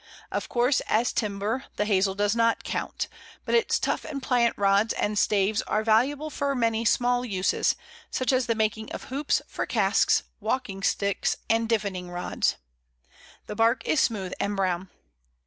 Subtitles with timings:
[0.31, 3.07] Of course, as timber, the Hazel does not count,
[3.45, 7.75] but its tough and pliant rods and staves are valuable for many small uses,
[8.09, 12.55] such as the making of hoops for casks, walking sticks, and divining rods!
[13.45, 14.89] The bark is smooth and brown.